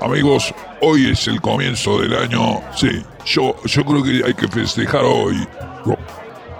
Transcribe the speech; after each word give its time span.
Amigos, 0.00 0.52
hoy 0.80 1.10
es 1.10 1.28
el 1.28 1.40
comienzo 1.40 2.00
del 2.00 2.14
año. 2.16 2.60
Sí, 2.74 3.02
yo, 3.24 3.54
yo 3.64 3.84
creo 3.84 4.02
que 4.02 4.22
hay 4.26 4.34
que 4.34 4.48
festejar 4.48 5.04
hoy. 5.04 5.46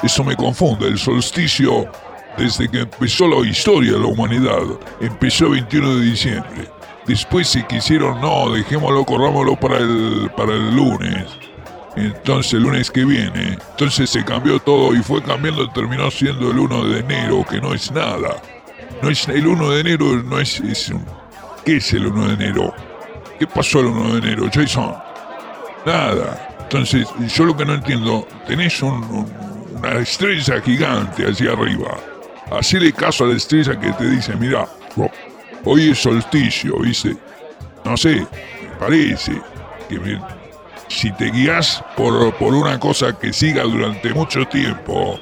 Eso 0.03 0.23
me 0.23 0.37
confunde. 0.37 0.87
El 0.87 0.99
solsticio, 0.99 1.91
desde 2.39 2.71
que 2.71 2.81
empezó 2.81 3.27
la 3.27 3.47
historia 3.47 3.93
de 3.93 3.99
la 3.99 4.07
humanidad, 4.07 4.63
empezó 5.01 5.47
el 5.47 5.53
21 5.53 5.97
de 5.97 6.05
diciembre. 6.05 6.69
Después 7.07 7.49
se 7.49 7.67
quisieron, 7.67 8.21
no, 8.21 8.53
dejémoslo, 8.53 9.05
corrámoslo 9.05 9.57
para 9.57 9.79
el, 9.79 10.31
para 10.37 10.53
el 10.55 10.77
lunes. 10.77 11.27
Entonces 11.97 12.55
el 12.55 12.63
lunes 12.63 12.91
que 12.91 13.05
viene, 13.05 13.59
entonces 13.71 14.11
se 14.11 14.25
cambió 14.25 14.59
todo 14.59 14.95
y 14.95 15.03
fue 15.03 15.23
cambiando, 15.23 15.69
terminó 15.71 16.11
siendo 16.11 16.51
el 16.51 16.59
1 16.59 16.85
de 16.89 17.01
enero, 17.01 17.45
que 17.49 17.61
no 17.61 17.75
es 17.75 17.91
nada. 17.91 18.41
No 19.03 19.11
es 19.11 19.29
el 19.29 19.47
1 19.47 19.71
de 19.71 19.81
enero, 19.81 20.23
no 20.23 20.39
es, 20.39 20.61
es 20.61 20.93
¿Qué 21.65 21.77
es 21.77 21.93
el 21.93 22.07
1 22.07 22.29
de 22.29 22.35
enero? 22.35 22.75
¿Qué 23.45 23.51
pasó 23.55 23.81
el 23.81 23.89
1 23.89 24.13
de 24.15 24.19
enero, 24.21 24.51
Jason? 24.51 24.95
Nada. 25.85 26.49
Entonces, 26.63 27.07
yo 27.29 27.45
lo 27.45 27.55
que 27.55 27.67
no 27.67 27.75
entiendo, 27.75 28.27
tenés 28.47 28.81
una 28.81 29.99
estrella 30.01 30.63
gigante 30.63 31.27
allí 31.27 31.47
arriba. 31.47 31.95
Hacele 32.51 32.91
caso 32.95 33.25
a 33.25 33.27
la 33.27 33.35
estrella 33.35 33.79
que 33.79 33.93
te 33.93 34.09
dice, 34.09 34.35
mira, 34.37 34.67
hoy 35.63 35.91
es 35.91 35.99
solsticio, 35.99 36.79
¿viste? 36.79 37.19
No 37.85 37.99
sé, 37.99 38.27
me 38.63 38.77
parece 38.81 39.33
que 39.91 40.19
si 40.89 41.13
te 41.13 41.31
guías 41.31 41.85
por, 41.99 42.33
por 42.37 42.55
una 42.55 42.81
cosa 42.81 43.13
que 43.19 43.31
siga 43.31 43.65
durante 43.65 44.15
mucho 44.15 44.49
tiempo 44.49 45.21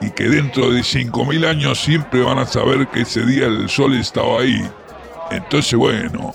y 0.00 0.12
que 0.12 0.28
dentro 0.28 0.70
de 0.70 0.82
5.000 0.82 1.44
años 1.44 1.80
siempre 1.80 2.22
van 2.22 2.38
a 2.38 2.46
saber 2.46 2.86
que 2.86 3.00
ese 3.00 3.26
día 3.26 3.46
el 3.46 3.68
sol 3.68 3.94
estaba 3.94 4.42
ahí, 4.42 4.64
entonces 5.32 5.74
bueno, 5.74 6.32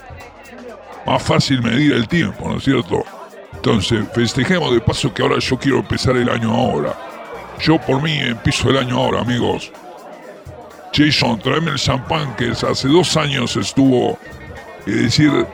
más 1.11 1.23
fácil 1.23 1.61
medir 1.61 1.91
el 1.93 2.07
tiempo, 2.07 2.47
¿no 2.47 2.57
es 2.57 2.63
cierto? 2.63 3.03
Entonces, 3.53 4.05
festejemos 4.13 4.73
de 4.73 4.79
paso 4.79 5.13
que 5.13 5.21
ahora 5.21 5.39
yo 5.39 5.57
quiero 5.57 5.79
empezar 5.79 6.15
el 6.15 6.29
año 6.29 6.53
ahora. 6.53 6.95
Yo 7.59 7.79
por 7.79 8.01
mí 8.01 8.17
empiezo 8.17 8.69
el 8.69 8.77
año 8.77 8.97
ahora, 8.97 9.21
amigos. 9.21 9.71
Jason, 10.93 11.37
tráeme 11.39 11.71
el 11.71 11.77
champán 11.77 12.35
que 12.35 12.51
hace 12.51 12.87
dos 12.87 13.15
años 13.17 13.55
estuvo. 13.57 14.17
Es 14.85 14.95
decir, 14.95 15.45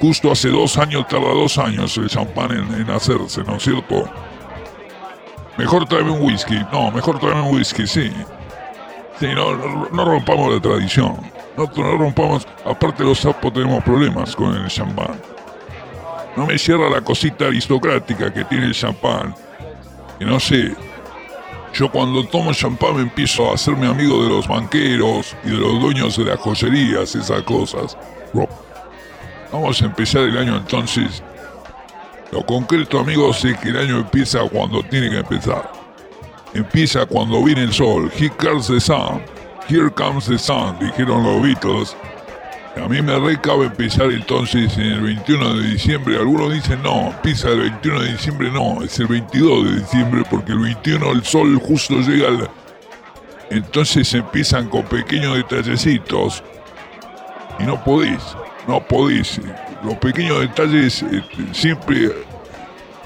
justo 0.00 0.32
hace 0.32 0.48
dos 0.48 0.78
años, 0.78 1.06
tarda 1.08 1.28
dos 1.28 1.58
años 1.58 1.96
el 1.98 2.08
champán 2.08 2.50
en, 2.52 2.90
hacerse, 2.90 3.44
¿no 3.44 3.56
es 3.56 3.62
cierto? 3.62 4.10
Mejor 5.58 5.86
tráeme 5.86 6.10
un 6.10 6.22
whisky. 6.22 6.58
No, 6.72 6.90
mejor 6.90 7.18
tráeme 7.18 7.42
un 7.42 7.54
whisky, 7.54 7.86
sí. 7.86 8.10
Sí, 9.20 9.26
no, 9.34 9.56
no 9.92 10.04
rompamos 10.04 10.54
la 10.54 10.60
tradición. 10.60 11.37
No, 11.58 11.68
no 11.74 11.98
rompamos. 11.98 12.46
Aparte 12.64 13.02
los 13.02 13.18
sapos 13.18 13.52
tenemos 13.52 13.82
problemas 13.82 14.36
con 14.36 14.54
el 14.54 14.68
champán. 14.68 15.20
No 16.36 16.46
me 16.46 16.56
cierra 16.56 16.88
la 16.88 17.00
cosita 17.00 17.46
aristocrática 17.46 18.32
que 18.32 18.44
tiene 18.44 18.66
el 18.66 18.74
champán. 18.74 19.34
Y 20.20 20.24
no 20.24 20.38
sé. 20.38 20.72
Yo 21.74 21.90
cuando 21.90 22.24
tomo 22.24 22.52
champán 22.52 22.94
me 22.94 23.02
empiezo 23.02 23.50
a 23.50 23.54
hacerme 23.54 23.88
amigo 23.88 24.22
de 24.22 24.28
los 24.28 24.46
banqueros 24.46 25.36
y 25.44 25.50
de 25.50 25.56
los 25.56 25.80
dueños 25.80 26.16
de 26.16 26.26
las 26.26 26.38
joyerías, 26.38 27.16
esas 27.16 27.42
cosas. 27.42 27.98
Vamos 29.52 29.82
a 29.82 29.86
empezar 29.86 30.22
el 30.22 30.38
año 30.38 30.56
entonces. 30.56 31.24
Lo 32.30 32.46
concreto, 32.46 33.00
amigos, 33.00 33.44
es 33.44 33.58
que 33.58 33.70
el 33.70 33.78
año 33.78 33.96
empieza 33.96 34.48
cuando 34.48 34.80
tiene 34.84 35.10
que 35.10 35.18
empezar. 35.18 35.72
Empieza 36.54 37.04
cuando 37.04 37.42
viene 37.42 37.64
el 37.64 37.72
sol. 37.72 38.12
Comes 38.38 38.68
the 38.68 38.78
sun. 38.78 39.37
Here 39.68 39.90
comes 39.90 40.24
the 40.24 40.38
sun, 40.38 40.78
dijeron 40.78 41.22
los 41.22 41.42
Beatles. 41.42 41.94
A 42.82 42.88
mí 42.88 43.02
me 43.02 43.18
recabe 43.18 43.66
empezar 43.66 44.10
entonces 44.10 44.74
en 44.78 44.84
el 44.84 45.00
21 45.02 45.56
de 45.56 45.68
diciembre. 45.68 46.16
Algunos 46.16 46.54
dicen 46.54 46.82
no, 46.82 47.08
empieza 47.08 47.50
el 47.50 47.60
21 47.60 48.00
de 48.00 48.12
diciembre, 48.12 48.50
no, 48.50 48.82
es 48.82 48.98
el 48.98 49.08
22 49.08 49.64
de 49.64 49.80
diciembre 49.80 50.22
porque 50.30 50.52
el 50.52 50.60
21 50.60 51.12
el 51.12 51.22
sol 51.22 51.58
justo 51.58 51.96
llega 52.00 52.28
al... 52.28 52.50
Entonces 53.50 54.14
empiezan 54.14 54.70
con 54.70 54.84
pequeños 54.84 55.36
detallecitos 55.36 56.42
y 57.58 57.64
no 57.64 57.84
podéis, 57.84 58.22
no 58.66 58.80
podéis. 58.80 59.38
Los 59.84 59.96
pequeños 59.96 60.40
detalles 60.40 61.02
este, 61.02 61.52
siempre 61.52 62.10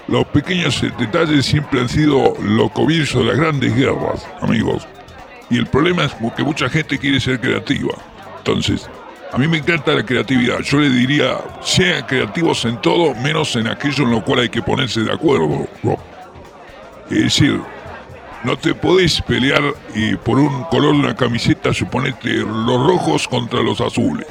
los 0.06 0.24
pequeños 0.26 0.80
detalles 0.98 1.44
siempre 1.44 1.80
han 1.80 1.88
sido 1.88 2.34
los 2.40 2.70
comienzos 2.70 3.24
de 3.24 3.30
las 3.30 3.36
grandes 3.36 3.74
guerras, 3.74 4.26
amigos. 4.40 4.86
Y 5.52 5.58
el 5.58 5.66
problema 5.66 6.04
es 6.04 6.14
que 6.34 6.42
mucha 6.42 6.66
gente 6.70 6.98
quiere 6.98 7.20
ser 7.20 7.38
creativa. 7.38 7.92
Entonces, 8.38 8.88
a 9.30 9.36
mí 9.36 9.46
me 9.46 9.58
encanta 9.58 9.92
la 9.92 10.02
creatividad. 10.02 10.60
Yo 10.60 10.78
le 10.78 10.88
diría, 10.88 11.36
sean 11.60 12.06
creativos 12.06 12.64
en 12.64 12.80
todo, 12.80 13.14
menos 13.16 13.54
en 13.56 13.66
aquello 13.66 14.04
en 14.04 14.12
lo 14.12 14.24
cual 14.24 14.40
hay 14.40 14.48
que 14.48 14.62
ponerse 14.62 15.02
de 15.02 15.12
acuerdo. 15.12 15.68
Es 17.10 17.18
decir, 17.18 17.60
no 18.44 18.56
te 18.56 18.74
podés 18.74 19.20
pelear 19.20 19.62
y 19.94 20.16
por 20.16 20.38
un 20.38 20.64
color 20.64 20.94
de 20.94 21.00
una 21.00 21.14
camiseta, 21.14 21.74
suponete 21.74 22.30
los 22.36 22.86
rojos 22.86 23.28
contra 23.28 23.60
los 23.60 23.78
azules. 23.82 24.26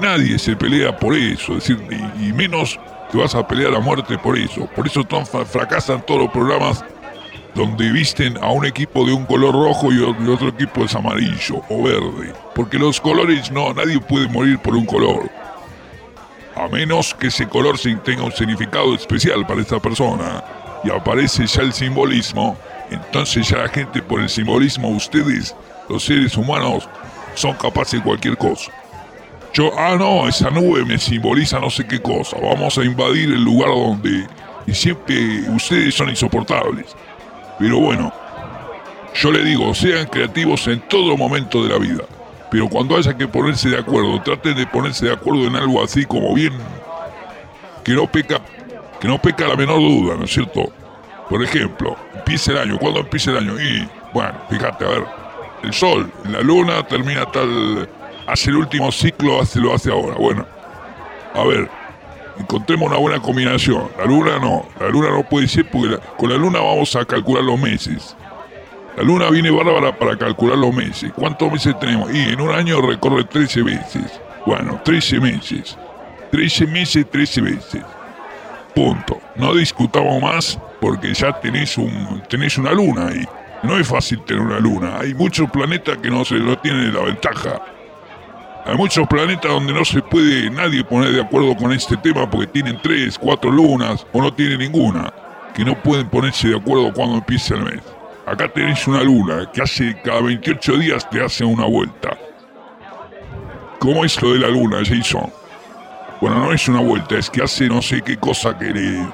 Nadie 0.00 0.38
se 0.38 0.54
pelea 0.54 0.96
por 0.96 1.16
eso, 1.16 1.56
es 1.56 1.66
decir, 1.66 1.78
y 2.20 2.32
menos 2.32 2.78
te 3.10 3.18
vas 3.18 3.34
a 3.34 3.46
pelear 3.46 3.74
a 3.74 3.80
muerte 3.80 4.18
por 4.18 4.38
eso. 4.38 4.68
Por 4.76 4.86
eso 4.86 5.04
fracasan 5.46 6.06
todos 6.06 6.22
los 6.22 6.30
programas 6.30 6.84
donde 7.54 7.90
visten 7.92 8.36
a 8.42 8.50
un 8.50 8.66
equipo 8.66 9.06
de 9.06 9.12
un 9.12 9.24
color 9.26 9.54
rojo 9.54 9.92
y 9.92 9.96
el 9.96 10.28
otro 10.28 10.48
equipo 10.48 10.84
es 10.84 10.94
amarillo 10.94 11.62
o 11.68 11.82
verde. 11.82 12.32
Porque 12.54 12.78
los 12.78 13.00
colores 13.00 13.50
no, 13.50 13.72
nadie 13.72 14.00
puede 14.00 14.28
morir 14.28 14.58
por 14.58 14.74
un 14.74 14.84
color. 14.84 15.30
A 16.56 16.68
menos 16.68 17.14
que 17.14 17.28
ese 17.28 17.48
color 17.48 17.78
tenga 17.78 18.24
un 18.24 18.32
significado 18.32 18.94
especial 18.94 19.46
para 19.46 19.60
esta 19.60 19.80
persona. 19.80 20.42
Y 20.84 20.90
aparece 20.90 21.46
ya 21.46 21.62
el 21.62 21.72
simbolismo. 21.72 22.56
Entonces 22.90 23.48
ya 23.48 23.58
la 23.58 23.68
gente 23.68 24.02
por 24.02 24.20
el 24.20 24.28
simbolismo, 24.28 24.88
ustedes, 24.88 25.54
los 25.88 26.04
seres 26.04 26.36
humanos, 26.36 26.88
son 27.34 27.54
capaces 27.54 28.00
de 28.00 28.02
cualquier 28.02 28.36
cosa. 28.36 28.70
Yo, 29.52 29.70
ah, 29.78 29.96
no, 29.96 30.28
esa 30.28 30.50
nube 30.50 30.84
me 30.84 30.98
simboliza 30.98 31.60
no 31.60 31.70
sé 31.70 31.86
qué 31.86 32.00
cosa. 32.00 32.36
Vamos 32.42 32.76
a 32.76 32.84
invadir 32.84 33.30
el 33.30 33.44
lugar 33.44 33.70
donde... 33.70 34.26
Y 34.66 34.74
siempre 34.74 35.42
ustedes 35.50 35.94
son 35.94 36.08
insoportables. 36.08 36.96
Pero 37.58 37.78
bueno, 37.78 38.12
yo 39.14 39.30
le 39.30 39.44
digo, 39.44 39.74
sean 39.74 40.06
creativos 40.06 40.66
en 40.66 40.80
todo 40.88 41.16
momento 41.16 41.62
de 41.62 41.70
la 41.70 41.78
vida. 41.78 42.04
Pero 42.50 42.68
cuando 42.68 42.96
haya 42.96 43.16
que 43.16 43.26
ponerse 43.26 43.68
de 43.68 43.78
acuerdo, 43.78 44.20
traten 44.22 44.54
de 44.56 44.66
ponerse 44.66 45.06
de 45.06 45.12
acuerdo 45.12 45.46
en 45.46 45.56
algo 45.56 45.82
así 45.82 46.04
como 46.04 46.34
bien... 46.34 46.52
Que 47.84 47.92
no 47.92 48.06
peca, 48.06 48.40
que 48.98 49.06
no 49.06 49.20
peca 49.20 49.46
la 49.46 49.56
menor 49.56 49.78
duda, 49.78 50.16
¿no 50.16 50.24
es 50.24 50.32
cierto? 50.32 50.72
Por 51.28 51.42
ejemplo, 51.42 51.96
empieza 52.14 52.52
el 52.52 52.58
año. 52.58 52.78
¿Cuándo 52.78 53.00
empieza 53.00 53.30
el 53.30 53.36
año? 53.36 53.60
Y, 53.60 53.86
bueno, 54.14 54.34
fíjate, 54.48 54.86
a 54.86 54.88
ver, 54.88 55.04
el 55.62 55.72
sol, 55.74 56.10
la 56.30 56.40
luna 56.40 56.82
termina 56.86 57.26
tal 57.26 57.86
hace 58.26 58.50
el 58.50 58.56
último 58.56 58.90
ciclo, 58.90 59.40
hace, 59.40 59.60
lo 59.60 59.74
hace 59.74 59.90
ahora. 59.90 60.14
Bueno, 60.16 60.46
a 61.34 61.44
ver, 61.44 61.68
encontremos 62.38 62.88
una 62.88 62.98
buena 62.98 63.20
combinación. 63.20 63.88
La 63.98 64.04
luna 64.04 64.38
no, 64.38 64.66
la 64.80 64.88
luna 64.88 65.10
no 65.10 65.22
puede 65.22 65.48
ser 65.48 65.70
porque 65.70 65.98
con 66.16 66.30
la 66.30 66.36
luna 66.36 66.60
vamos 66.60 66.94
a 66.96 67.04
calcular 67.04 67.42
los 67.42 67.58
meses. 67.58 68.16
La 68.96 69.02
luna 69.02 69.28
viene 69.30 69.50
bárbara 69.50 69.96
para 69.96 70.16
calcular 70.16 70.56
los 70.56 70.72
meses. 70.72 71.12
¿Cuántos 71.14 71.50
meses 71.50 71.78
tenemos? 71.80 72.12
Y 72.14 72.20
en 72.20 72.40
un 72.40 72.50
año 72.50 72.80
recorre 72.80 73.24
13 73.24 73.62
veces. 73.62 74.20
Bueno, 74.46 74.80
13 74.84 75.18
meses. 75.20 75.76
13 76.30 76.66
meses, 76.66 77.10
13 77.10 77.40
veces. 77.40 77.82
Punto. 78.74 79.20
No 79.34 79.54
discutamos 79.54 80.22
más 80.22 80.58
porque 80.80 81.12
ya 81.12 81.32
tenés, 81.40 81.76
un, 81.76 82.22
tenés 82.28 82.56
una 82.56 82.72
luna 82.72 83.08
ahí. 83.08 83.24
No 83.64 83.78
es 83.78 83.88
fácil 83.88 84.20
tener 84.20 84.42
una 84.42 84.60
luna. 84.60 84.98
Hay 85.00 85.14
muchos 85.14 85.50
planetas 85.50 85.98
que 85.98 86.10
no 86.10 86.24
se 86.24 86.34
lo 86.34 86.56
tienen 86.58 86.94
la 86.94 87.00
ventaja. 87.00 87.62
Hay 88.66 88.76
muchos 88.76 89.06
planetas 89.06 89.52
donde 89.52 89.74
no 89.74 89.84
se 89.84 90.00
puede 90.00 90.48
nadie 90.48 90.82
poner 90.82 91.12
de 91.12 91.20
acuerdo 91.20 91.54
con 91.54 91.70
este 91.72 91.98
tema 91.98 92.28
porque 92.30 92.46
tienen 92.46 92.80
tres, 92.82 93.18
cuatro 93.18 93.50
lunas 93.50 94.06
o 94.10 94.22
no 94.22 94.32
tienen 94.32 94.58
ninguna, 94.58 95.12
que 95.54 95.66
no 95.66 95.80
pueden 95.82 96.08
ponerse 96.08 96.48
de 96.48 96.56
acuerdo 96.56 96.90
cuando 96.94 97.16
empiece 97.16 97.52
el 97.52 97.62
mes. 97.62 97.82
Acá 98.24 98.48
tenéis 98.48 98.86
una 98.86 99.02
luna 99.02 99.50
que 99.52 99.60
hace 99.60 100.00
cada 100.02 100.22
28 100.22 100.78
días 100.78 101.10
te 101.10 101.22
hace 101.22 101.44
una 101.44 101.66
vuelta. 101.66 102.16
¿Cómo 103.80 104.02
es 104.02 104.20
lo 104.22 104.32
de 104.32 104.38
la 104.38 104.48
luna, 104.48 104.78
Jason? 104.78 105.30
Bueno, 106.22 106.46
no 106.46 106.52
es 106.54 106.66
una 106.66 106.80
vuelta, 106.80 107.18
es 107.18 107.28
que 107.28 107.42
hace 107.42 107.68
no 107.68 107.82
sé 107.82 108.00
qué 108.00 108.16
cosa 108.16 108.58
que 108.58 108.72
le, 108.72 109.06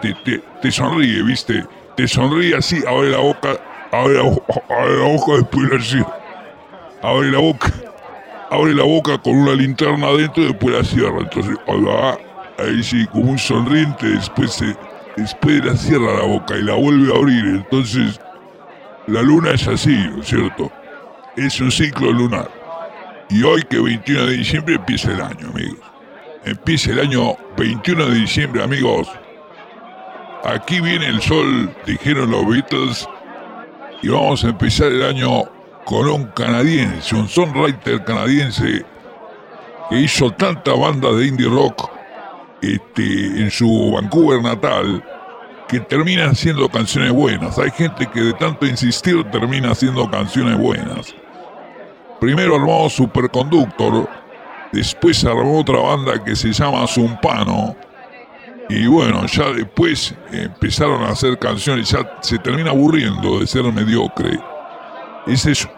te, 0.00 0.40
te, 0.62 0.70
sonríe, 0.70 1.24
¿viste? 1.24 1.64
Te 1.96 2.06
sonríe 2.06 2.54
así, 2.54 2.84
abre 2.86 3.10
la 3.10 3.18
boca, 3.18 3.56
abre 3.90 4.14
la, 4.14 4.22
abre 4.78 4.96
la 4.96 5.08
boca, 5.08 5.32
después 5.38 5.72
así. 5.72 6.00
Abre 7.02 7.32
la 7.32 7.38
boca 7.38 7.72
abre 8.50 8.74
la 8.74 8.84
boca 8.84 9.18
con 9.18 9.36
una 9.36 9.54
linterna 9.54 10.08
adentro 10.08 10.42
y 10.42 10.46
después 10.46 10.74
la 10.74 10.84
cierra. 10.84 11.20
Entonces, 11.20 11.56
ahí 12.58 12.82
sí, 12.82 13.06
como 13.06 13.32
un 13.32 13.38
sonriente, 13.38 14.08
después, 14.08 14.52
se, 14.52 14.76
después 15.16 15.64
la 15.64 15.76
cierra 15.76 16.14
la 16.14 16.24
boca 16.24 16.56
y 16.56 16.62
la 16.62 16.74
vuelve 16.74 17.12
a 17.12 17.16
abrir. 17.16 17.44
Entonces, 17.44 18.20
la 19.06 19.22
luna 19.22 19.52
es 19.52 19.66
así, 19.68 19.96
¿no 20.10 20.22
es 20.22 20.28
cierto? 20.28 20.70
Es 21.36 21.60
un 21.60 21.70
ciclo 21.70 22.12
lunar. 22.12 22.50
Y 23.28 23.42
hoy 23.42 23.62
que 23.64 23.80
21 23.80 24.26
de 24.26 24.36
diciembre 24.36 24.74
empieza 24.76 25.12
el 25.12 25.20
año, 25.20 25.48
amigos. 25.48 25.78
empieza 26.44 26.92
el 26.92 27.00
año 27.00 27.36
21 27.56 28.06
de 28.06 28.14
diciembre, 28.14 28.62
amigos. 28.62 29.08
Aquí 30.44 30.80
viene 30.80 31.08
el 31.08 31.20
sol, 31.20 31.74
dijeron 31.86 32.30
los 32.30 32.46
Beatles, 32.46 33.08
y 34.02 34.08
vamos 34.08 34.44
a 34.44 34.50
empezar 34.50 34.92
el 34.92 35.02
año 35.02 35.55
con 35.86 36.08
un 36.08 36.24
canadiense, 36.24 37.14
un 37.14 37.28
songwriter 37.28 38.02
canadiense 38.04 38.84
que 39.88 40.00
hizo 40.00 40.32
tanta 40.32 40.74
banda 40.74 41.12
de 41.12 41.28
indie 41.28 41.48
rock 41.48 41.88
este, 42.60 43.40
en 43.40 43.48
su 43.52 43.92
Vancouver 43.92 44.42
natal 44.42 45.02
que 45.68 45.78
termina 45.78 46.26
haciendo 46.26 46.68
canciones 46.68 47.12
buenas. 47.12 47.56
Hay 47.60 47.70
gente 47.70 48.04
que 48.06 48.20
de 48.20 48.32
tanto 48.32 48.66
insistir 48.66 49.22
termina 49.30 49.70
haciendo 49.70 50.10
canciones 50.10 50.58
buenas. 50.58 51.14
Primero 52.20 52.56
armó 52.56 52.90
Superconductor, 52.90 54.10
después 54.72 55.24
armó 55.24 55.60
otra 55.60 55.78
banda 55.78 56.24
que 56.24 56.34
se 56.34 56.52
llama 56.52 56.84
Zumpano. 56.88 57.76
Y 58.68 58.88
bueno, 58.88 59.24
ya 59.26 59.52
después 59.52 60.16
empezaron 60.32 61.04
a 61.04 61.10
hacer 61.10 61.38
canciones, 61.38 61.90
ya 61.90 62.18
se 62.22 62.38
termina 62.40 62.70
aburriendo 62.70 63.38
de 63.38 63.46
ser 63.46 63.62
mediocre. 63.72 64.40
Es 65.28 65.46
eso. 65.46 65.75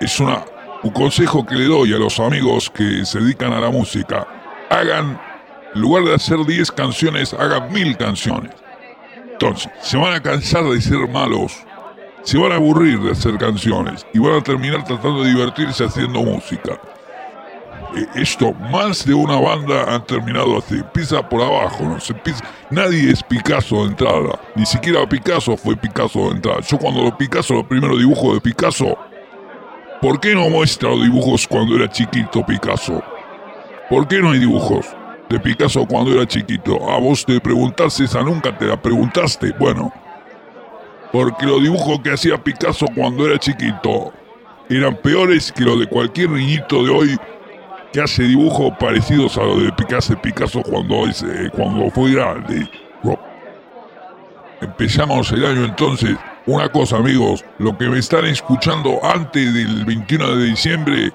Es 0.00 0.20
una, 0.20 0.44
un 0.82 0.90
consejo 0.90 1.44
que 1.46 1.54
le 1.54 1.64
doy 1.66 1.94
a 1.94 1.98
los 1.98 2.20
amigos 2.20 2.70
que 2.70 3.04
se 3.04 3.20
dedican 3.20 3.52
a 3.52 3.60
la 3.60 3.70
música. 3.70 4.26
Hagan, 4.70 5.20
en 5.74 5.80
lugar 5.80 6.04
de 6.04 6.14
hacer 6.14 6.38
10 6.44 6.70
canciones, 6.72 7.32
hagan 7.34 7.72
mil 7.72 7.96
canciones. 7.96 8.52
Entonces, 9.32 9.70
se 9.80 9.96
van 9.96 10.14
a 10.14 10.20
cansar 10.20 10.64
de 10.64 10.80
ser 10.80 11.08
malos, 11.08 11.52
se 12.22 12.38
van 12.38 12.52
a 12.52 12.56
aburrir 12.56 13.00
de 13.00 13.12
hacer 13.12 13.36
canciones 13.36 14.06
y 14.14 14.18
van 14.18 14.34
a 14.34 14.42
terminar 14.42 14.84
tratando 14.84 15.22
de 15.22 15.30
divertirse 15.30 15.84
haciendo 15.84 16.22
música. 16.22 16.78
E, 17.96 18.22
esto, 18.22 18.52
más 18.52 19.04
de 19.04 19.14
una 19.14 19.38
banda 19.38 19.94
han 19.94 20.04
terminado 20.04 20.58
así. 20.58 20.74
Empieza 20.76 21.28
por 21.28 21.42
abajo, 21.42 21.84
¿no? 21.84 22.00
Se 22.00 22.12
empieza, 22.12 22.44
nadie 22.70 23.10
es 23.10 23.22
Picasso 23.22 23.76
de 23.82 23.90
entrada. 23.90 24.38
Ni 24.54 24.66
siquiera 24.66 25.08
Picasso 25.08 25.56
fue 25.56 25.76
Picasso 25.76 26.28
de 26.28 26.36
entrada. 26.36 26.60
Yo 26.60 26.78
cuando 26.78 27.02
lo 27.02 27.16
Picasso, 27.16 27.54
los 27.54 27.66
primeros 27.66 27.98
dibujos 27.98 28.34
de 28.34 28.40
Picasso, 28.40 28.98
¿por 30.04 30.20
qué 30.20 30.34
no 30.34 30.50
muestra 30.50 30.90
dibujos 30.90 31.48
cuando 31.48 31.76
era 31.76 31.88
chiquito 31.88 32.44
Picasso? 32.44 33.02
¿Por 33.88 34.06
qué 34.06 34.18
no 34.18 34.32
hay 34.32 34.38
dibujos? 34.38 34.86
de 35.30 35.40
Picasso 35.40 35.86
cuando 35.86 36.12
era 36.12 36.26
chiquito. 36.26 36.90
A 36.90 36.98
vos 36.98 37.24
te 37.24 37.40
preguntaste 37.40 38.04
esa 38.04 38.20
nunca 38.20 38.54
te 38.58 38.66
la 38.66 38.76
preguntaste. 38.76 39.54
Bueno, 39.58 39.90
porque 41.10 41.46
los 41.46 41.62
dibujos 41.62 42.00
que 42.00 42.12
hacía 42.12 42.36
Picasso 42.36 42.84
cuando 42.94 43.26
era 43.26 43.38
chiquito 43.38 44.12
eran 44.68 44.94
peores 44.96 45.50
que 45.50 45.64
los 45.64 45.80
de 45.80 45.86
cualquier 45.86 46.28
niñito 46.28 46.84
de 46.84 46.90
hoy 46.90 47.16
que 47.90 48.02
hace 48.02 48.24
dibujos 48.24 48.74
parecidos 48.78 49.38
a 49.38 49.44
los 49.44 49.62
de 49.62 49.72
Picasso, 49.72 50.20
Picasso 50.20 50.60
cuando, 50.60 51.04
cuando 51.56 51.90
fue 51.90 52.12
grande. 52.12 52.68
Empezamos 54.60 55.32
el 55.32 55.46
año 55.46 55.64
entonces. 55.64 56.14
Una 56.46 56.68
cosa 56.68 56.98
amigos, 56.98 57.42
lo 57.58 57.76
que 57.78 57.88
me 57.88 57.98
están 57.98 58.26
escuchando 58.26 59.00
antes 59.02 59.54
del 59.54 59.86
21 59.86 60.36
de 60.36 60.44
diciembre 60.44 61.12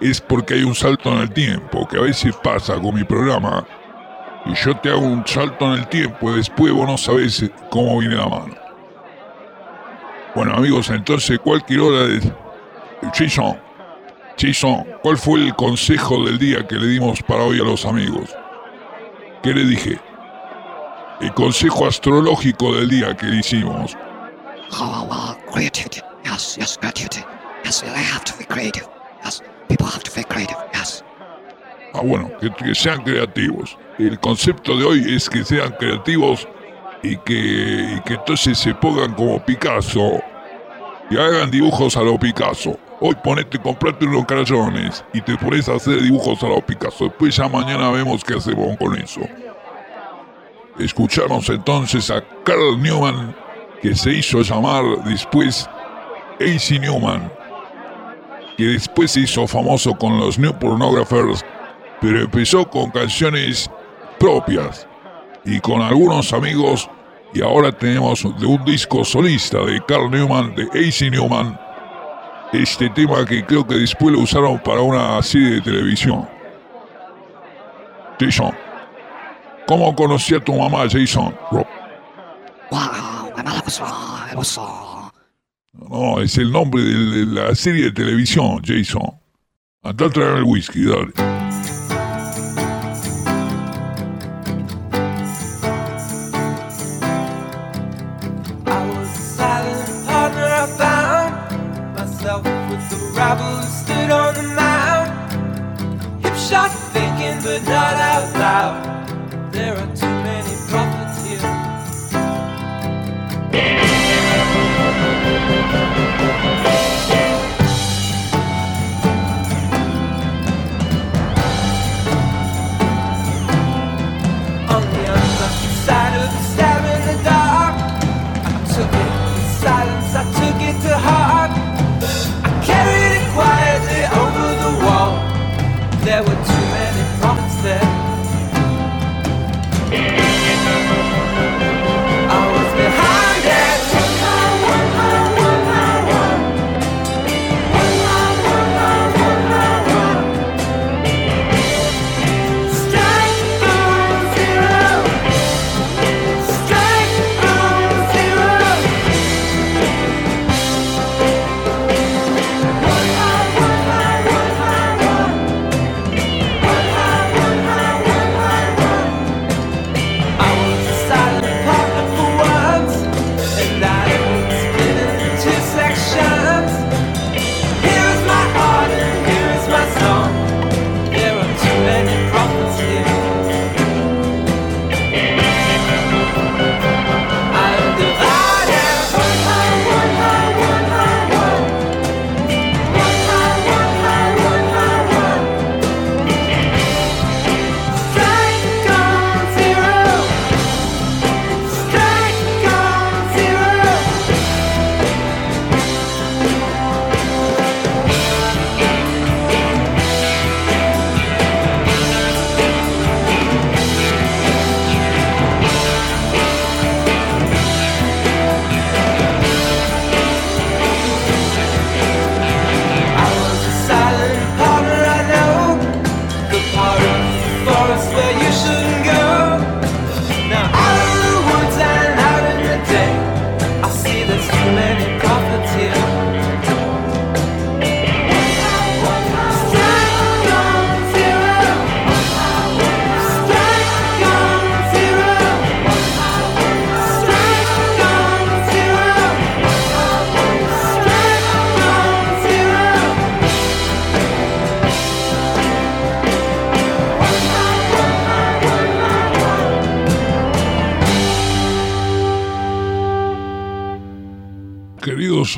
es 0.00 0.22
porque 0.22 0.54
hay 0.54 0.62
un 0.62 0.74
salto 0.74 1.12
en 1.12 1.18
el 1.18 1.30
tiempo, 1.30 1.86
que 1.86 1.98
a 1.98 2.00
veces 2.00 2.34
pasa 2.42 2.80
con 2.80 2.94
mi 2.94 3.04
programa, 3.04 3.66
y 4.46 4.54
yo 4.54 4.74
te 4.78 4.88
hago 4.88 5.00
un 5.00 5.26
salto 5.26 5.66
en 5.66 5.80
el 5.80 5.86
tiempo 5.88 6.30
y 6.30 6.36
después 6.36 6.72
vos 6.72 6.88
no 6.88 6.96
sabés 6.96 7.44
cómo 7.68 7.98
viene 7.98 8.16
la 8.16 8.26
mano. 8.26 8.54
Bueno 10.34 10.54
amigos, 10.54 10.88
entonces 10.88 11.38
cualquier 11.40 11.80
hora 11.80 12.06
de... 12.06 12.32
Jason, 14.38 14.86
¿cuál 15.02 15.18
fue 15.18 15.40
el 15.40 15.54
consejo 15.56 16.24
del 16.24 16.38
día 16.38 16.66
que 16.66 16.76
le 16.76 16.86
dimos 16.86 17.22
para 17.22 17.42
hoy 17.42 17.60
a 17.60 17.64
los 17.64 17.84
amigos? 17.84 18.34
¿Qué 19.42 19.52
le 19.52 19.64
dije? 19.64 20.00
El 21.20 21.34
consejo 21.34 21.86
astrológico 21.86 22.74
del 22.74 22.88
día 22.88 23.14
que 23.14 23.26
le 23.26 23.40
hicimos. 23.40 23.94
Creativity. 25.50 26.00
Yes, 26.24 26.56
yes, 26.58 26.76
creativity. 26.76 27.22
Yes, 27.64 27.80
have 27.82 28.24
to 28.24 28.38
be 28.38 28.44
creative. 28.44 28.88
Yes. 29.24 29.42
People 29.68 29.86
have 29.86 30.02
to 30.02 30.14
be 30.14 30.22
creative, 30.24 30.56
yes. 30.72 31.02
Ah, 31.94 32.02
bueno, 32.02 32.30
que, 32.38 32.74
sean 32.74 33.02
creativos. 33.02 33.76
El 33.98 34.18
concepto 34.20 34.76
de 34.76 34.84
hoy 34.84 35.14
es 35.14 35.28
que 35.28 35.44
sean 35.44 35.72
creativos 35.72 36.46
y 37.02 37.16
que, 37.18 38.00
que 38.04 38.14
entonces 38.14 38.58
se 38.58 38.74
pongan 38.74 39.14
como 39.14 39.44
Picasso 39.44 40.22
y 41.10 41.16
hagan 41.16 41.50
dibujos 41.50 41.96
a 41.96 42.02
lo 42.02 42.18
Picasso. 42.18 42.78
Hoy 43.00 43.16
ponete, 43.24 43.58
comprate 43.58 44.04
unos 44.04 44.26
crayones 44.26 45.04
y 45.12 45.20
te 45.20 45.36
pones 45.36 45.68
a 45.68 45.74
hacer 45.74 46.00
dibujos 46.02 46.42
a 46.42 46.48
lo 46.48 46.60
Picasso. 46.60 47.04
Después 47.04 47.34
ya 47.34 47.48
mañana 47.48 47.90
vemos 47.90 48.22
qué 48.22 48.34
hacemos 48.34 48.76
con 48.76 48.96
eso. 48.96 49.22
Escuchamos 50.78 51.48
entonces 51.48 52.10
a 52.10 52.22
Carl 52.44 52.80
Newman, 52.80 53.34
que 53.82 53.94
se 53.94 54.12
hizo 54.12 54.42
llamar 54.42 54.84
después 55.04 55.68
AC 56.40 56.80
Newman 56.80 57.30
que 58.60 58.66
después 58.66 59.12
se 59.12 59.20
hizo 59.20 59.46
famoso 59.46 59.94
con 59.94 60.18
los 60.18 60.38
New 60.38 60.52
Pornographers, 60.52 61.42
pero 61.98 62.20
empezó 62.20 62.68
con 62.68 62.90
canciones 62.90 63.70
propias 64.18 64.86
y 65.46 65.58
con 65.60 65.80
algunos 65.80 66.34
amigos 66.34 66.86
y 67.32 67.40
ahora 67.40 67.72
tenemos 67.72 68.22
de 68.38 68.44
un 68.44 68.62
disco 68.66 69.02
solista 69.02 69.64
de 69.64 69.80
Carl 69.86 70.10
Newman, 70.10 70.54
de 70.56 70.64
AC 70.64 71.10
Newman, 71.10 71.58
este 72.52 72.90
tema 72.90 73.24
que 73.24 73.46
creo 73.46 73.66
que 73.66 73.76
después 73.76 74.12
lo 74.12 74.20
usaron 74.20 74.58
para 74.58 74.82
una 74.82 75.22
serie 75.22 75.52
de 75.52 75.60
televisión. 75.62 76.28
Jason, 78.20 78.54
¿cómo 79.66 79.96
conocí 79.96 80.34
a 80.34 80.40
tu 80.44 80.54
mamá, 80.54 80.80
Jason? 80.90 81.34
Wow, 81.50 83.19
no, 85.72 86.20
es 86.20 86.38
el 86.38 86.52
nombre 86.52 86.82
de 86.82 87.26
la 87.26 87.54
serie 87.54 87.84
de 87.84 87.92
televisión, 87.92 88.60
Jason. 88.64 89.18
Anda 89.82 90.06
a 90.06 90.10
traer 90.10 90.36
el 90.38 90.44
whisky, 90.44 90.84
dale. 90.84 91.39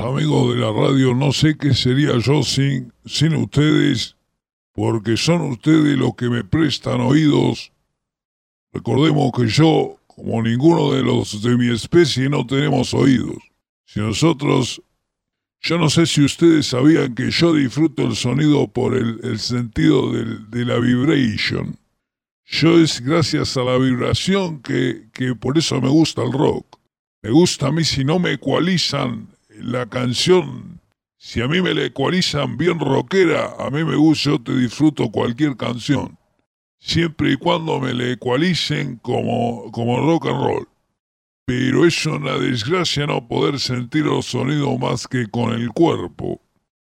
Amigos 0.03 0.55
de 0.55 0.61
la 0.61 0.73
radio, 0.73 1.15
no 1.15 1.33
sé 1.33 1.57
qué 1.57 1.75
sería 1.75 2.19
yo 2.19 2.43
sin, 2.43 2.93
sin 3.05 3.35
ustedes, 3.35 4.17
porque 4.73 5.17
son 5.17 5.43
ustedes 5.43 5.97
los 5.97 6.15
que 6.15 6.29
me 6.29 6.45
prestan 6.45 7.01
oídos. 7.01 7.73
Recordemos 8.73 9.31
que 9.37 9.47
yo, 9.47 9.99
como 10.07 10.43
ninguno 10.43 10.93
de 10.93 11.03
los 11.03 11.43
de 11.43 11.57
mi 11.57 11.73
especie, 11.73 12.29
no 12.29 12.47
tenemos 12.47 12.95
oídos. 12.95 13.37
Si 13.85 14.01
nosotros, 14.01 14.83
yo 15.61 15.79
no 15.79 15.89
sé 15.91 16.07
si 16.07 16.25
ustedes 16.25 16.67
sabían 16.67 17.15
que 17.15 17.31
yo 17.31 17.55
disfruto 17.55 18.03
el 18.03 18.17
sonido 18.17 18.69
por 18.69 18.95
el, 18.97 19.39
sentido 19.39 20.13
de 20.13 20.65
la 20.65 20.79
vibration. 20.79 21.77
Yo 22.45 22.79
es 22.79 23.01
gracias 23.01 23.57
a 23.57 23.63
la 23.63 23.79
vibración 23.79 24.61
que, 24.61 25.09
que 25.13 25.35
por 25.35 25.57
eso 25.57 25.81
me 25.81 25.89
gusta 25.89 26.23
el 26.23 26.33
rock. 26.33 26.79
Me 27.23 27.31
gusta 27.31 27.69
a 27.69 27.73
mí 27.73 27.85
si 27.85 28.05
no 28.05 28.19
me 28.19 28.33
ecualizan 28.33 29.32
la 29.59 29.87
canción. 29.89 30.81
Si 31.17 31.41
a 31.41 31.49
mí 31.49 31.63
me 31.63 31.75
la 31.75 31.85
ecualizan 31.85 32.57
bien 32.57 32.81
rockera, 32.81 33.55
a 33.59 33.71
mí 33.71 33.85
me 33.85 33.97
gusta, 33.97 34.31
yo 34.31 34.41
te 34.41 34.57
disfruto 34.57 35.11
cualquier 35.11 35.57
canción. 35.57 36.19
Siempre 36.79 37.33
y 37.33 37.37
cuando 37.37 37.79
me 37.79 37.95
la 37.95 38.11
ecualicen 38.11 38.97
como, 38.97 39.71
como 39.71 40.01
rock 40.01 40.27
and 40.27 40.45
roll. 40.45 40.69
Pero 41.45 41.87
es 41.87 42.05
una 42.07 42.39
desgracia 42.39 43.07
no 43.07 43.29
poder 43.29 43.61
sentir 43.61 44.05
los 44.05 44.27
sonidos 44.27 44.79
más 44.79 45.07
que 45.07 45.29
con 45.29 45.53
el 45.53 45.71
cuerpo, 45.71 46.41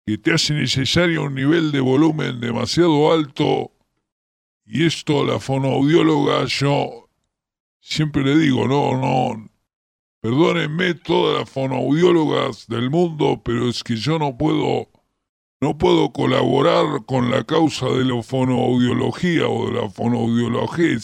que 0.06 0.18
te 0.18 0.34
hace 0.34 0.54
necesario 0.54 1.24
un 1.24 1.36
nivel 1.36 1.72
de 1.72 1.82
volumen 1.82 2.40
demasiado 2.40 3.12
alto. 3.12 3.72
Y 4.66 4.86
esto 4.86 5.26
la 5.26 5.40
fonoaudióloga 5.40 6.46
yo 6.46 7.10
siempre 7.84 8.24
le 8.24 8.38
digo, 8.38 8.68
no, 8.68 8.98
no, 8.98 9.50
Perdónenme 10.24 10.94
todas 10.94 11.38
las 11.38 11.50
fonoaudiólogas 11.50 12.68
del 12.70 12.90
mundo, 12.90 13.42
pero 13.44 13.68
es 13.68 13.84
que 13.84 13.98
yo 13.98 14.18
no 14.18 14.38
puedo, 14.38 14.88
no 15.60 15.78
puedo 15.78 16.14
colaborar 16.14 17.04
con 17.06 17.30
la 17.30 17.44
causa 17.44 17.88
de 17.88 18.06
la 18.06 18.24
fonoaudiología 18.24 19.50
o 19.50 19.68
de 19.68 19.82
la 19.82 19.90
fonoaudiología. 19.90 20.98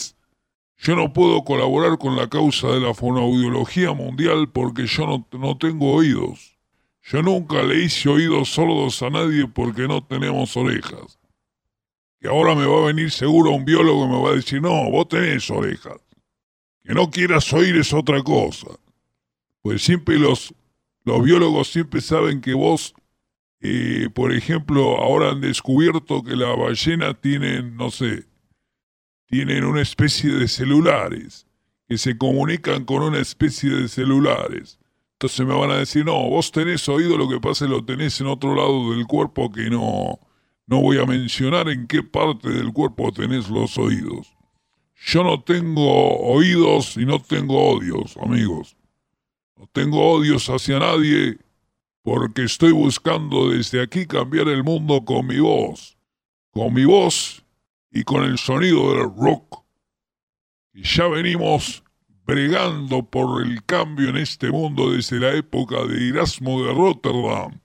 Yo 0.78 0.96
no 0.96 1.12
puedo 1.12 1.44
colaborar 1.44 1.98
con 1.98 2.16
la 2.16 2.30
causa 2.30 2.68
de 2.68 2.80
la 2.80 2.94
fonoaudiología 2.94 3.92
mundial 3.92 4.48
porque 4.48 4.86
yo 4.86 5.06
no, 5.06 5.28
no 5.38 5.58
tengo 5.58 5.92
oídos. 5.92 6.56
Yo 7.02 7.20
nunca 7.20 7.62
le 7.62 7.84
hice 7.84 8.08
oídos 8.08 8.48
sordos 8.48 9.02
a 9.02 9.10
nadie 9.10 9.46
porque 9.46 9.86
no 9.86 10.02
tenemos 10.02 10.56
orejas. 10.56 11.18
Y 12.22 12.26
ahora 12.26 12.54
me 12.54 12.64
va 12.64 12.84
a 12.84 12.86
venir 12.86 13.10
seguro 13.10 13.50
un 13.50 13.66
biólogo 13.66 14.06
y 14.06 14.08
me 14.08 14.22
va 14.22 14.30
a 14.30 14.36
decir, 14.36 14.62
no, 14.62 14.90
vos 14.90 15.08
tenés 15.08 15.50
orejas. 15.50 16.00
Que 16.82 16.94
no 16.94 17.10
quieras 17.10 17.52
oír 17.52 17.76
es 17.76 17.92
otra 17.92 18.22
cosa. 18.22 18.68
Pues 19.62 19.82
siempre 19.82 20.18
los, 20.18 20.54
los 21.04 21.22
biólogos 21.22 21.68
siempre 21.68 22.00
saben 22.00 22.40
que 22.40 22.54
vos, 22.54 22.94
eh, 23.60 24.08
por 24.14 24.32
ejemplo, 24.32 24.98
ahora 24.98 25.30
han 25.30 25.40
descubierto 25.40 26.22
que 26.22 26.36
la 26.36 26.54
ballena 26.54 27.14
tienen, 27.14 27.76
no 27.76 27.90
sé, 27.90 28.26
tienen 29.26 29.64
una 29.64 29.82
especie 29.82 30.30
de 30.32 30.48
celulares, 30.48 31.46
que 31.88 31.98
se 31.98 32.16
comunican 32.16 32.84
con 32.84 33.02
una 33.02 33.18
especie 33.18 33.70
de 33.70 33.88
celulares. 33.88 34.78
Entonces 35.12 35.46
me 35.46 35.54
van 35.54 35.70
a 35.70 35.76
decir, 35.76 36.04
no, 36.04 36.14
vos 36.30 36.50
tenés 36.50 36.88
oído, 36.88 37.18
lo 37.18 37.28
que 37.28 37.40
pasa 37.40 37.66
es 37.66 37.70
lo 37.70 37.84
tenés 37.84 38.20
en 38.20 38.26
otro 38.26 38.54
lado 38.54 38.92
del 38.92 39.06
cuerpo 39.06 39.52
que 39.52 39.68
no, 39.68 40.18
no 40.66 40.80
voy 40.80 40.98
a 40.98 41.04
mencionar 41.04 41.68
en 41.68 41.86
qué 41.86 42.02
parte 42.02 42.48
del 42.48 42.72
cuerpo 42.72 43.12
tenés 43.12 43.50
los 43.50 43.76
oídos. 43.76 44.34
Yo 45.06 45.22
no 45.22 45.42
tengo 45.42 46.18
oídos 46.20 46.96
y 46.96 47.04
no 47.04 47.20
tengo 47.20 47.70
odios, 47.70 48.16
amigos. 48.16 48.76
No 49.60 49.66
tengo 49.66 50.12
odios 50.12 50.48
hacia 50.48 50.78
nadie 50.78 51.36
porque 52.00 52.44
estoy 52.44 52.72
buscando 52.72 53.50
desde 53.50 53.82
aquí 53.82 54.06
cambiar 54.06 54.48
el 54.48 54.64
mundo 54.64 55.04
con 55.04 55.26
mi 55.26 55.38
voz, 55.38 55.98
con 56.50 56.72
mi 56.72 56.86
voz 56.86 57.44
y 57.90 58.04
con 58.04 58.24
el 58.24 58.38
sonido 58.38 58.94
del 58.94 59.10
rock. 59.14 59.62
Y 60.72 60.84
ya 60.84 61.08
venimos 61.08 61.84
bregando 62.24 63.02
por 63.02 63.42
el 63.42 63.62
cambio 63.66 64.08
en 64.08 64.16
este 64.16 64.50
mundo 64.50 64.92
desde 64.92 65.20
la 65.20 65.34
época 65.34 65.84
de 65.84 66.08
Erasmo 66.08 66.64
de 66.64 66.72
Rotterdam. 66.72 67.60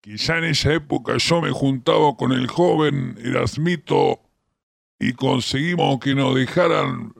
Quizá 0.00 0.38
en 0.38 0.44
esa 0.44 0.74
época 0.74 1.18
yo 1.18 1.40
me 1.40 1.52
juntaba 1.52 2.16
con 2.16 2.32
el 2.32 2.48
joven 2.48 3.16
Erasmito 3.22 4.18
y 4.98 5.12
conseguimos 5.12 6.00
que 6.00 6.16
nos 6.16 6.34
dejaran 6.34 7.14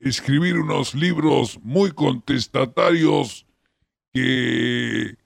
escribir 0.00 0.58
unos 0.58 0.94
libros 0.94 1.58
muy 1.62 1.92
contestatarios 1.92 3.46
que, 4.12 5.16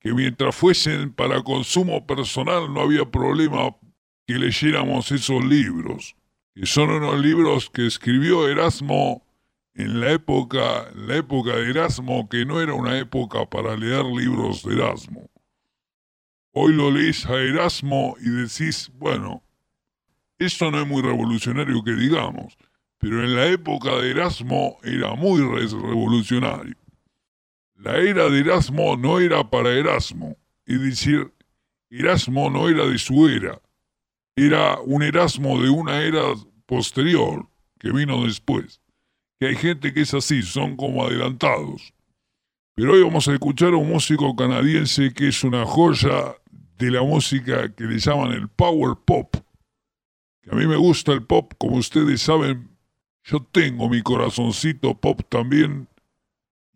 que 0.00 0.12
mientras 0.12 0.54
fuesen 0.54 1.12
para 1.12 1.42
consumo 1.42 2.06
personal 2.06 2.72
no 2.72 2.82
había 2.82 3.10
problema 3.10 3.74
que 4.26 4.34
leyéramos 4.34 5.12
esos 5.12 5.44
libros, 5.44 6.16
que 6.54 6.66
son 6.66 6.90
unos 6.90 7.20
libros 7.20 7.70
que 7.70 7.86
escribió 7.86 8.48
Erasmo 8.48 9.24
en 9.74 10.00
la 10.00 10.12
época, 10.12 10.88
en 10.94 11.08
la 11.08 11.16
época 11.16 11.56
de 11.56 11.70
Erasmo, 11.70 12.28
que 12.28 12.44
no 12.44 12.60
era 12.60 12.74
una 12.74 12.98
época 12.98 13.48
para 13.48 13.76
leer 13.76 14.04
libros 14.04 14.62
de 14.64 14.74
Erasmo. 14.74 15.30
Hoy 16.52 16.72
lo 16.72 16.90
lees 16.90 17.26
a 17.26 17.34
Erasmo 17.40 18.16
y 18.20 18.30
decís, 18.30 18.90
bueno, 18.94 19.42
esto 20.38 20.70
no 20.70 20.80
es 20.80 20.86
muy 20.86 21.02
revolucionario 21.02 21.82
que 21.82 21.92
digamos, 21.92 22.56
pero 23.04 23.22
en 23.22 23.36
la 23.36 23.48
época 23.48 23.96
de 23.96 24.12
Erasmo 24.12 24.78
era 24.82 25.14
muy 25.14 25.42
revolucionario. 25.42 26.74
La 27.76 27.98
era 27.98 28.30
de 28.30 28.40
Erasmo 28.40 28.96
no 28.96 29.20
era 29.20 29.50
para 29.50 29.72
Erasmo, 29.72 30.38
es 30.64 30.80
decir, 30.80 31.30
Erasmo 31.90 32.48
no 32.48 32.66
era 32.66 32.86
de 32.86 32.96
su 32.96 33.28
era, 33.28 33.60
era 34.34 34.80
un 34.80 35.02
Erasmo 35.02 35.60
de 35.60 35.68
una 35.68 36.00
era 36.00 36.22
posterior, 36.64 37.46
que 37.78 37.92
vino 37.92 38.24
después. 38.24 38.80
Que 39.38 39.48
hay 39.48 39.56
gente 39.56 39.92
que 39.92 40.00
es 40.00 40.14
así, 40.14 40.40
son 40.40 40.74
como 40.74 41.04
adelantados. 41.04 41.92
Pero 42.74 42.94
hoy 42.94 43.02
vamos 43.02 43.28
a 43.28 43.34
escuchar 43.34 43.74
a 43.74 43.76
un 43.76 43.90
músico 43.90 44.34
canadiense 44.34 45.12
que 45.12 45.28
es 45.28 45.44
una 45.44 45.66
joya 45.66 46.36
de 46.78 46.90
la 46.90 47.02
música 47.02 47.70
que 47.74 47.84
le 47.84 47.98
llaman 47.98 48.32
el 48.32 48.48
power 48.48 48.96
pop. 49.04 49.36
Que 50.40 50.52
a 50.52 50.54
mí 50.54 50.66
me 50.66 50.76
gusta 50.76 51.12
el 51.12 51.22
pop, 51.22 51.52
como 51.58 51.76
ustedes 51.76 52.22
saben, 52.22 52.73
yo 53.24 53.40
tengo 53.40 53.88
mi 53.88 54.02
corazoncito 54.02 54.94
pop 54.94 55.22
también. 55.28 55.88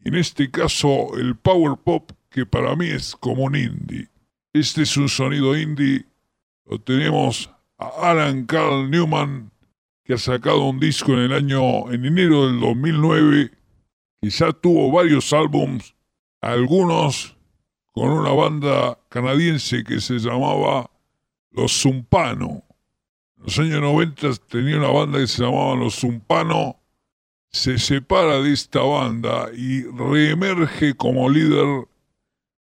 En 0.02 0.14
este 0.14 0.50
caso, 0.50 1.16
el 1.18 1.36
power 1.36 1.76
pop, 1.76 2.10
que 2.30 2.46
para 2.46 2.74
mí 2.74 2.86
es 2.86 3.14
como 3.16 3.44
un 3.44 3.56
indie. 3.56 4.08
Este 4.54 4.82
es 4.82 4.96
un 4.96 5.08
sonido 5.08 5.56
indie. 5.56 6.06
Lo 6.64 6.80
tenemos 6.80 7.50
a 7.76 8.10
Alan 8.10 8.46
Carl 8.46 8.90
Newman, 8.90 9.50
que 10.04 10.14
ha 10.14 10.18
sacado 10.18 10.64
un 10.64 10.80
disco 10.80 11.12
en 11.12 11.18
el 11.18 11.32
año, 11.32 11.92
en 11.92 12.06
enero 12.06 12.46
del 12.46 12.60
2009, 12.60 13.50
que 14.22 14.30
ya 14.30 14.52
tuvo 14.52 14.90
varios 14.90 15.32
álbums, 15.34 15.94
algunos 16.40 17.36
con 17.92 18.10
una 18.10 18.30
banda 18.30 18.98
canadiense 19.10 19.84
que 19.84 20.00
se 20.00 20.18
llamaba 20.18 20.90
Los 21.50 21.72
Zumpano. 21.82 22.64
En 23.38 23.44
los 23.44 23.58
años 23.60 23.80
90 23.80 24.30
tenía 24.48 24.78
una 24.78 24.88
banda 24.88 25.18
que 25.20 25.28
se 25.28 25.44
llamaba 25.44 25.76
Los 25.76 25.94
Zumpano, 25.94 26.76
se 27.50 27.78
separa 27.78 28.40
de 28.40 28.52
esta 28.52 28.80
banda 28.80 29.50
y 29.54 29.82
reemerge 29.84 30.94
como 30.94 31.30
líder 31.30 31.86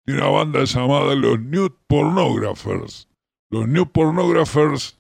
de 0.06 0.14
una 0.14 0.28
banda 0.28 0.64
llamada 0.64 1.16
los 1.16 1.40
New 1.40 1.76
Pornographers. 1.88 3.10
Los 3.50 3.68
New 3.68 3.92
Pornographers, 3.92 5.00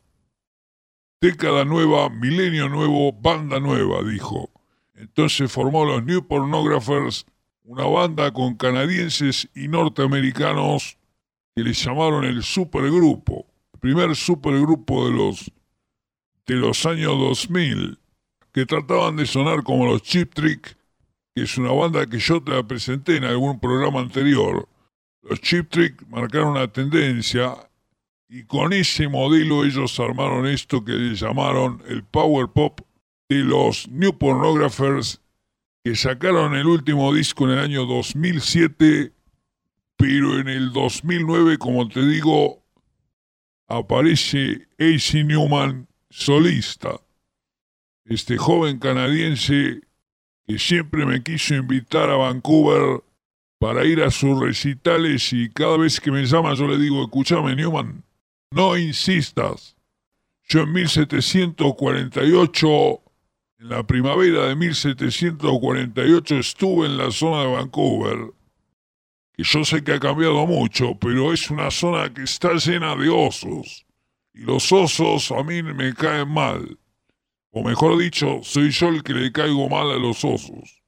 década 1.21 1.63
nueva, 1.63 2.09
milenio 2.09 2.67
nuevo, 2.67 3.13
banda 3.13 3.59
nueva, 3.59 4.01
dijo. 4.03 4.49
Entonces 4.95 5.51
formó 5.51 5.85
los 5.85 6.03
New 6.03 6.27
Pornographers, 6.27 7.27
una 7.63 7.85
banda 7.85 8.33
con 8.33 8.55
canadienses 8.55 9.47
y 9.53 9.67
norteamericanos 9.67 10.97
que 11.55 11.63
le 11.63 11.73
llamaron 11.73 12.25
el 12.25 12.41
supergrupo 12.41 13.50
primer 13.81 14.15
supergrupo 14.15 15.07
de 15.07 15.11
los, 15.11 15.51
de 16.45 16.55
los 16.55 16.85
años 16.85 17.17
2000, 17.17 17.99
que 18.53 18.65
trataban 18.65 19.17
de 19.17 19.25
sonar 19.25 19.63
como 19.63 19.85
los 19.87 20.03
Chip 20.03 20.33
Trick, 20.33 20.77
que 21.35 21.43
es 21.43 21.57
una 21.57 21.71
banda 21.71 22.05
que 22.05 22.19
yo 22.19 22.41
te 22.41 22.51
la 22.51 22.63
presenté 22.65 23.17
en 23.17 23.23
algún 23.25 23.59
programa 23.59 23.99
anterior. 23.99 24.69
Los 25.23 25.41
Chip 25.41 25.69
Trick 25.69 26.07
marcaron 26.07 26.49
una 26.51 26.71
tendencia 26.71 27.55
y 28.29 28.43
con 28.43 28.71
ese 28.71 29.09
modelo 29.09 29.65
ellos 29.65 29.99
armaron 29.99 30.45
esto 30.45 30.85
que 30.85 30.93
llamaron 31.15 31.81
el 31.87 32.03
Power 32.03 32.49
Pop 32.49 32.81
de 33.29 33.37
los 33.37 33.87
New 33.89 34.17
Pornographers, 34.17 35.21
que 35.83 35.95
sacaron 35.95 36.53
el 36.55 36.67
último 36.67 37.13
disco 37.13 37.45
en 37.45 37.51
el 37.51 37.59
año 37.59 37.85
2007, 37.85 39.11
pero 39.97 40.39
en 40.39 40.49
el 40.49 40.71
2009, 40.71 41.57
como 41.57 41.87
te 41.87 42.05
digo, 42.05 42.60
aparece 43.77 44.67
AC 44.79 45.25
Newman 45.25 45.87
solista, 46.09 47.01
este 48.05 48.37
joven 48.37 48.79
canadiense 48.79 49.81
que 50.45 50.57
siempre 50.59 51.05
me 51.05 51.23
quiso 51.23 51.55
invitar 51.55 52.09
a 52.09 52.17
Vancouver 52.17 53.01
para 53.59 53.85
ir 53.85 54.01
a 54.01 54.11
sus 54.11 54.37
recitales 54.39 55.31
y 55.33 55.49
cada 55.49 55.77
vez 55.77 55.99
que 55.99 56.11
me 56.11 56.25
llama 56.25 56.53
yo 56.55 56.67
le 56.67 56.77
digo, 56.77 57.03
escúchame 57.03 57.55
Newman, 57.55 58.03
no 58.51 58.77
insistas. 58.77 59.75
Yo 60.49 60.61
en 60.61 60.73
1748, 60.73 63.01
en 63.59 63.69
la 63.69 63.87
primavera 63.87 64.47
de 64.47 64.55
1748 64.55 66.35
estuve 66.35 66.87
en 66.87 66.97
la 66.97 67.11
zona 67.11 67.43
de 67.43 67.53
Vancouver, 67.53 68.33
yo 69.43 69.63
sé 69.63 69.83
que 69.83 69.93
ha 69.93 69.99
cambiado 69.99 70.45
mucho, 70.45 70.97
pero 70.99 71.33
es 71.33 71.49
una 71.49 71.71
zona 71.71 72.13
que 72.13 72.23
está 72.23 72.53
llena 72.53 72.95
de 72.95 73.09
osos. 73.09 73.85
Y 74.33 74.41
los 74.41 74.71
osos 74.71 75.31
a 75.31 75.43
mí 75.43 75.61
me 75.63 75.93
caen 75.93 76.29
mal. 76.29 76.77
O 77.51 77.63
mejor 77.63 77.97
dicho, 77.97 78.39
soy 78.43 78.71
yo 78.71 78.89
el 78.89 79.03
que 79.03 79.13
le 79.13 79.31
caigo 79.31 79.67
mal 79.69 79.91
a 79.91 79.97
los 79.97 80.23
osos 80.23 80.81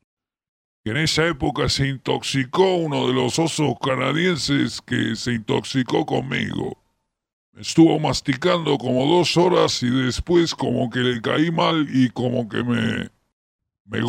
en 0.85 0.97
esa 0.97 1.27
época 1.27 1.69
se 1.69 1.87
intoxicó 1.87 2.75
uno 2.75 3.07
de 3.07 3.13
los 3.13 3.39
osos 3.39 3.75
canadienses 3.81 4.81
que 4.81 5.15
se 5.15 5.33
intoxicó 5.33 6.05
conmigo. 6.05 6.77
Me 7.53 7.61
estuvo 7.61 7.99
masticando 7.99 8.77
como 8.77 9.05
dos 9.05 9.37
horas 9.37 9.81
y 9.81 9.89
después 9.89 10.53
como 10.53 10.89
que 10.89 10.99
le 10.99 11.21
caí 11.21 11.51
mal 11.51 11.87
y 11.89 12.09
como 12.09 12.49
que 12.49 12.63
me... 12.63 13.09
me. 13.85 13.99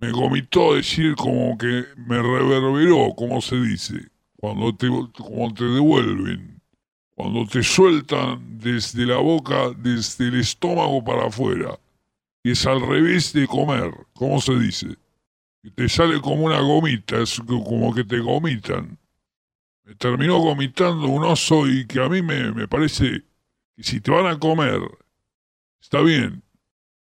Me 0.00 0.10
gomitó 0.12 0.74
decir 0.74 1.14
como 1.14 1.56
que 1.58 1.84
me 1.96 2.22
reverberó, 2.22 3.14
como 3.14 3.40
se 3.40 3.60
dice, 3.60 4.08
cuando 4.36 4.74
te, 4.74 4.88
como 4.88 5.52
te 5.52 5.64
devuelven. 5.64 6.60
Cuando 7.14 7.46
te 7.46 7.62
sueltan 7.62 8.58
desde 8.58 9.04
la 9.04 9.18
boca, 9.18 9.70
desde 9.76 10.28
el 10.28 10.40
estómago 10.40 11.04
para 11.04 11.26
afuera. 11.26 11.78
Y 12.42 12.52
es 12.52 12.66
al 12.66 12.80
revés 12.80 13.34
de 13.34 13.46
comer, 13.46 13.92
¿cómo 14.14 14.40
se 14.40 14.58
dice? 14.58 14.96
y 15.62 15.70
te 15.70 15.88
sale 15.88 16.20
como 16.20 16.44
una 16.44 16.60
gomita, 16.60 17.20
es 17.20 17.40
como 17.46 17.94
que 17.94 18.04
te 18.04 18.18
gomitan. 18.20 18.98
Me 19.84 19.94
terminó 19.94 20.38
gomitando 20.38 21.06
un 21.08 21.24
oso 21.24 21.68
y 21.68 21.86
que 21.86 22.02
a 22.02 22.08
mí 22.08 22.22
me, 22.22 22.52
me 22.52 22.68
parece 22.68 23.24
que 23.76 23.82
si 23.82 24.00
te 24.00 24.10
van 24.10 24.26
a 24.26 24.38
comer, 24.38 24.80
está 25.80 26.00
bien. 26.00 26.42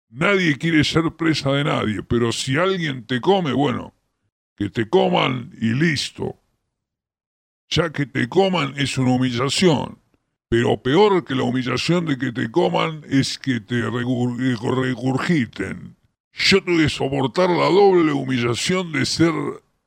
Nadie 0.09 0.57
quiere 0.57 0.85
ser 0.85 1.15
presa 1.17 1.53
de 1.53 1.65
nadie, 1.65 2.03
pero 2.03 2.33
si 2.33 2.57
alguien 2.57 3.07
te 3.07 3.21
come, 3.21 3.53
bueno, 3.53 3.95
que 4.57 4.71
te 4.71 4.89
coman 4.89 5.53
y 5.61 5.75
listo. 5.75 6.41
Ya 7.69 7.91
que 7.91 8.07
te 8.07 8.29
coman 8.29 8.75
es 8.77 8.97
una 8.97 9.13
humillación, 9.13 9.99
pero 10.49 10.83
peor 10.83 11.25
que 11.25 11.35
la 11.35 11.43
humillación 11.43 12.07
de 12.07 12.17
que 12.17 12.33
te 12.33 12.51
coman 12.51 13.05
es 13.09 13.39
que 13.39 13.61
te 13.61 13.83
regurgiten 13.83 15.97
yo 16.39 16.63
tuve 16.63 16.85
que 16.85 16.89
soportar 16.91 17.49
la 17.49 17.65
doble 17.65 18.13
humillación 18.13 18.93
de 18.93 19.07
ser 19.07 19.33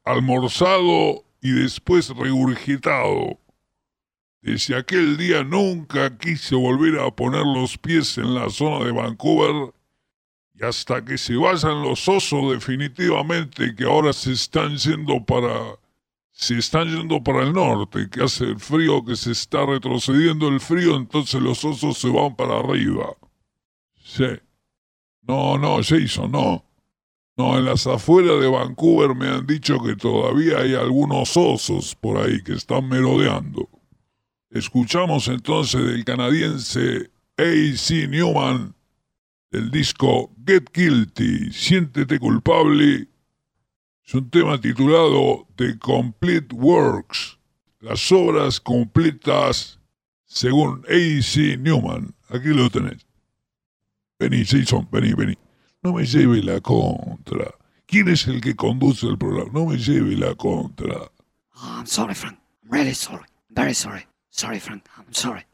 almorzado 0.03 1.23
y 1.41 1.51
después 1.51 2.09
regurgitado. 2.09 3.39
Desde 4.41 4.75
aquel 4.75 5.17
día 5.17 5.43
nunca 5.43 6.17
quise 6.17 6.55
volver 6.55 6.99
a 6.99 7.11
poner 7.11 7.45
los 7.45 7.77
pies 7.77 8.17
en 8.17 8.33
la 8.33 8.49
zona 8.49 8.83
de 8.83 8.91
Vancouver 8.91 9.73
y 10.59 10.65
hasta 10.65 11.03
que 11.03 11.17
se 11.17 11.35
vayan 11.35 11.81
los 11.81 12.07
osos 12.07 12.51
definitivamente 12.51 13.75
que 13.75 13.85
ahora 13.85 14.11
se 14.13 14.33
están 14.33 14.75
yendo 14.77 15.23
para 15.23 15.77
se 16.31 16.57
están 16.57 16.87
yendo 16.87 17.21
para 17.21 17.43
el 17.43 17.51
norte, 17.51 18.09
que 18.09 18.23
hace 18.23 18.45
el 18.45 18.59
frío, 18.59 19.03
que 19.03 19.17
se 19.17 19.31
está 19.31 19.65
retrocediendo 19.65 20.47
el 20.47 20.61
frío, 20.61 20.95
entonces 20.95 21.41
los 21.41 21.65
osos 21.65 21.97
se 21.97 22.09
van 22.09 22.33
para 22.33 22.59
arriba. 22.59 23.17
Sí. 24.01 24.39
No, 25.27 25.57
no, 25.57 25.83
Jason, 25.83 26.31
no. 26.31 26.63
No, 27.35 27.57
en 27.57 27.65
las 27.65 27.85
afueras 27.87 28.39
de 28.39 28.47
Vancouver 28.47 29.15
me 29.15 29.27
han 29.27 29.45
dicho 29.45 29.83
que 29.83 29.97
todavía 29.97 30.59
hay 30.59 30.75
algunos 30.75 31.35
osos 31.35 31.93
por 31.95 32.17
ahí 32.17 32.41
que 32.41 32.53
están 32.53 32.87
merodeando. 32.87 33.67
Escuchamos 34.49 35.27
entonces 35.27 35.85
del 35.85 36.05
canadiense 36.05 37.11
A.C. 37.37 38.07
Newman 38.07 38.73
el 39.51 39.71
disco 39.71 40.31
Get 40.45 40.69
Guilty, 40.73 41.51
Siéntete 41.51 42.19
culpable. 42.19 43.07
Es 44.05 44.13
un 44.13 44.29
tema 44.29 44.59
titulado 44.59 45.47
The 45.55 45.77
Complete 45.77 46.55
Works, 46.55 47.37
las 47.79 48.11
obras 48.11 48.59
completas 48.59 49.79
según 50.25 50.85
A.C. 50.87 51.57
Newman. 51.57 52.15
Aquí 52.29 52.49
lo 52.49 52.69
tenés. 52.69 53.05
Vení, 54.19 54.45
Jason, 54.45 54.87
vení, 54.91 55.13
vení. 55.13 55.37
No 55.81 55.93
me 55.93 56.05
lleve 56.05 56.43
la 56.43 56.59
contra. 56.59 57.55
¿Quién 57.85 58.09
es 58.09 58.27
el 58.27 58.41
que 58.41 58.55
conduce 58.55 59.07
el 59.07 59.17
programa? 59.17 59.51
No 59.53 59.65
me 59.65 59.77
lleve 59.77 60.15
la 60.15 60.35
contra. 60.35 61.09
Oh, 61.55 61.77
I'm 61.77 61.87
sorry, 61.87 62.13
Frank. 62.13 62.37
I'm 62.63 62.71
really 62.71 62.93
sorry. 62.93 63.25
Very 63.49 63.73
sorry. 63.73 64.05
Sorry, 64.29 64.59
Frank. 64.59 64.83
I'm 64.97 65.13
sorry. 65.13 65.45